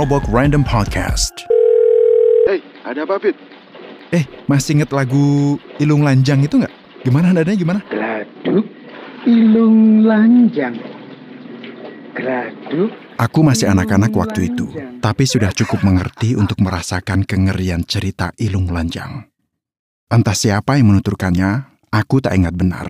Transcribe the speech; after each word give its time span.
Robok 0.00 0.32
Random 0.32 0.64
Podcast. 0.64 1.44
Hei, 2.48 2.64
ada 2.88 3.04
apa, 3.04 3.20
Fit? 3.20 3.36
Eh, 4.16 4.24
masih 4.48 4.80
inget 4.80 4.96
lagu 4.96 5.60
Ilung 5.76 6.00
Lanjang 6.00 6.40
itu 6.40 6.56
nggak? 6.56 6.72
Gimana 7.04 7.36
nadanya 7.36 7.60
gimana? 7.60 7.80
Gladuk, 7.84 8.64
ilung 9.28 10.08
lanjang. 10.08 10.72
Gladuk. 12.16 12.88
Aku 13.20 13.44
masih 13.44 13.68
anak-anak 13.68 14.08
waktu 14.16 14.48
itu, 14.48 14.72
tapi 15.04 15.28
sudah 15.28 15.52
cukup 15.52 15.84
mengerti 15.84 16.32
untuk 16.32 16.64
merasakan 16.64 17.28
kengerian 17.28 17.84
cerita 17.84 18.32
Ilung 18.40 18.72
Lanjang. 18.72 19.28
Entah 20.08 20.32
siapa 20.32 20.80
yang 20.80 20.96
menuturkannya, 20.96 21.76
aku 21.92 22.24
tak 22.24 22.40
ingat 22.40 22.56
benar. 22.56 22.88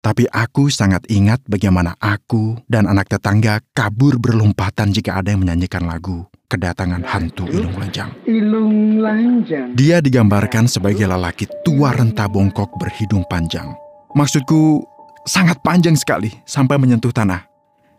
Tapi 0.00 0.24
aku 0.32 0.72
sangat 0.72 1.04
ingat 1.12 1.44
bagaimana 1.44 2.00
aku 2.00 2.56
dan 2.64 2.88
anak 2.88 3.12
tetangga 3.12 3.60
kabur 3.76 4.16
berlompatan 4.16 4.96
jika 4.96 5.20
ada 5.20 5.36
yang 5.36 5.44
menyanyikan 5.44 5.84
lagu 5.84 6.29
kedatangan 6.50 7.06
hantu 7.06 7.46
Ilung 7.46 7.78
Lanjang. 7.78 8.10
Ilung 8.26 8.98
lanjang. 8.98 9.70
Dia 9.78 10.02
digambarkan 10.02 10.66
sebagai 10.66 11.06
lelaki 11.06 11.46
tua 11.62 11.94
renta 11.94 12.26
bongkok 12.26 12.74
berhidung 12.74 13.22
panjang. 13.30 13.70
Maksudku, 14.18 14.82
sangat 15.22 15.62
panjang 15.62 15.94
sekali 15.94 16.34
sampai 16.42 16.74
menyentuh 16.82 17.14
tanah. 17.14 17.46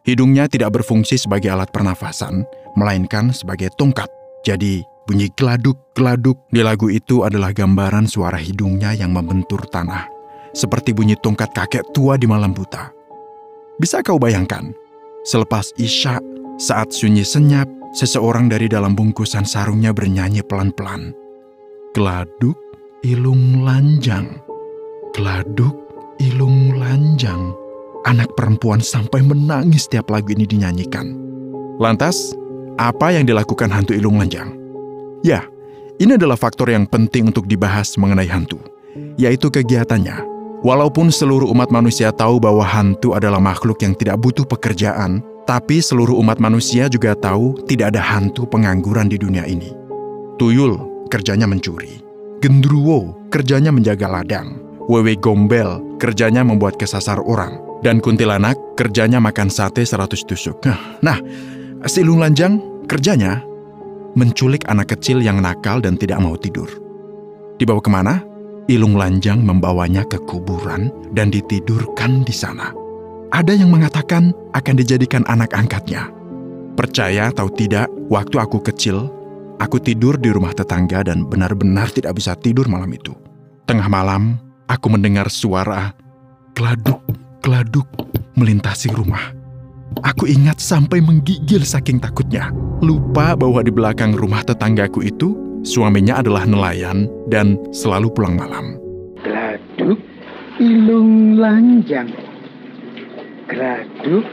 Hidungnya 0.04 0.52
tidak 0.52 0.76
berfungsi 0.76 1.16
sebagai 1.16 1.48
alat 1.48 1.72
pernafasan, 1.72 2.44
melainkan 2.76 3.32
sebagai 3.32 3.72
tongkat. 3.80 4.12
Jadi, 4.44 4.84
bunyi 5.08 5.32
geladuk-geladuk 5.32 6.36
di 6.52 6.60
lagu 6.66 6.92
itu 6.92 7.24
adalah 7.24 7.56
gambaran 7.56 8.10
suara 8.10 8.36
hidungnya 8.36 8.92
yang 8.92 9.16
membentur 9.16 9.64
tanah. 9.70 10.10
Seperti 10.52 10.92
bunyi 10.92 11.16
tongkat 11.16 11.56
kakek 11.56 11.86
tua 11.96 12.20
di 12.20 12.28
malam 12.28 12.52
buta. 12.52 12.92
Bisa 13.80 14.04
kau 14.04 14.20
bayangkan, 14.20 14.74
selepas 15.24 15.72
isya, 15.80 16.20
saat 16.60 16.92
sunyi 16.92 17.24
senyap, 17.24 17.70
seseorang 17.92 18.48
dari 18.48 18.72
dalam 18.72 18.96
bungkusan 18.96 19.44
sarungnya 19.44 19.92
bernyanyi 19.92 20.44
pelan-pelan. 20.44 21.12
Geladuk, 21.92 22.56
ilung 23.04 23.68
lanjang. 23.68 24.40
Geladuk, 25.12 25.76
ilung 26.24 26.80
lanjang. 26.80 27.52
Anak 28.08 28.34
perempuan 28.34 28.82
sampai 28.82 29.22
menangis 29.22 29.86
setiap 29.86 30.10
lagu 30.10 30.34
ini 30.34 30.48
dinyanyikan. 30.48 31.14
Lantas, 31.78 32.34
apa 32.80 33.14
yang 33.14 33.28
dilakukan 33.28 33.70
hantu 33.70 33.94
ilung 33.94 34.18
lanjang? 34.18 34.56
Ya, 35.22 35.46
ini 36.02 36.18
adalah 36.18 36.34
faktor 36.34 36.74
yang 36.74 36.90
penting 36.90 37.30
untuk 37.30 37.46
dibahas 37.46 37.94
mengenai 38.00 38.26
hantu, 38.26 38.58
yaitu 39.22 39.54
kegiatannya. 39.54 40.18
Walaupun 40.62 41.10
seluruh 41.10 41.50
umat 41.54 41.70
manusia 41.74 42.14
tahu 42.14 42.42
bahwa 42.42 42.62
hantu 42.62 43.14
adalah 43.18 43.42
makhluk 43.42 43.82
yang 43.82 43.94
tidak 43.98 44.18
butuh 44.22 44.46
pekerjaan, 44.46 45.22
tapi 45.52 45.84
seluruh 45.84 46.16
umat 46.24 46.40
manusia 46.40 46.88
juga 46.88 47.12
tahu 47.12 47.60
tidak 47.68 47.92
ada 47.92 48.00
hantu 48.00 48.48
pengangguran 48.48 49.12
di 49.12 49.20
dunia 49.20 49.44
ini. 49.44 49.68
Tuyul 50.40 50.80
kerjanya 51.12 51.44
mencuri. 51.44 52.00
Gendruwo 52.40 53.28
kerjanya 53.28 53.68
menjaga 53.76 54.08
ladang. 54.08 54.56
Wewe 54.88 55.20
Gombel 55.20 56.00
kerjanya 56.00 56.48
membuat 56.48 56.80
kesasar 56.80 57.20
orang. 57.28 57.60
Dan 57.84 58.00
kuntilanak 58.00 58.56
kerjanya 58.80 59.20
makan 59.20 59.52
sate 59.52 59.84
100 59.84 60.24
tusuk. 60.24 60.64
Nah, 61.04 61.20
si 61.84 62.00
Ilung 62.00 62.24
Lanjang 62.24 62.88
kerjanya 62.88 63.44
menculik 64.16 64.64
anak 64.72 64.96
kecil 64.96 65.20
yang 65.20 65.44
nakal 65.44 65.84
dan 65.84 66.00
tidak 66.00 66.24
mau 66.24 66.40
tidur. 66.40 66.72
Dibawa 67.60 67.84
ke 67.84 67.92
mana? 67.92 68.24
Ilung 68.72 68.96
Lanjang 68.96 69.44
membawanya 69.44 70.08
ke 70.08 70.16
kuburan 70.24 70.88
dan 71.12 71.28
ditidurkan 71.28 72.24
di 72.24 72.32
sana. 72.32 72.81
Ada 73.32 73.56
yang 73.56 73.72
mengatakan 73.72 74.36
akan 74.52 74.76
dijadikan 74.76 75.24
anak 75.32 75.56
angkatnya. 75.56 76.12
Percaya 76.76 77.32
atau 77.32 77.48
tidak, 77.48 77.88
waktu 78.12 78.36
aku 78.44 78.60
kecil, 78.60 79.08
aku 79.56 79.80
tidur 79.80 80.20
di 80.20 80.36
rumah 80.36 80.52
tetangga 80.52 81.00
dan 81.08 81.24
benar-benar 81.24 81.88
tidak 81.96 82.20
bisa 82.20 82.36
tidur 82.36 82.68
malam 82.68 82.92
itu. 82.92 83.16
Tengah 83.72 83.88
malam, 83.88 84.36
aku 84.68 84.92
mendengar 84.92 85.32
suara 85.32 85.96
geladuk-geladuk 86.60 87.88
melintasi 88.36 88.92
rumah. 88.92 89.32
Aku 90.04 90.28
ingat 90.28 90.60
sampai 90.60 91.00
menggigil 91.00 91.64
saking 91.64 92.04
takutnya. 92.04 92.52
Lupa 92.84 93.40
bahwa 93.40 93.64
di 93.64 93.72
belakang 93.72 94.12
rumah 94.12 94.44
tetanggaku 94.44 95.08
itu, 95.08 95.40
suaminya 95.64 96.20
adalah 96.20 96.44
nelayan 96.44 97.08
dan 97.32 97.56
selalu 97.72 98.12
pulang 98.12 98.36
malam. 98.36 98.76
Gladuk, 99.24 100.04
ilung 100.60 101.40
lanjang. 101.40 102.31
Gladuk, 103.52 104.24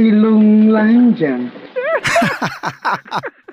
ilung 0.00 0.72
lanjang. 0.72 1.52